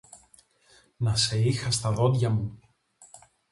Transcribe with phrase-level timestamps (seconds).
[0.97, 2.59] «Να σε είχα στα δόντια μου!